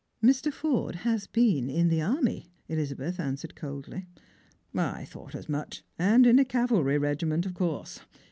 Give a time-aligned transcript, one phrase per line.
[0.31, 0.51] "Mr.
[0.51, 4.07] Forde has been in the army," Elizabeth answered coldly."
[4.73, 7.99] I thought as much, and in a cavalry regiment, of course.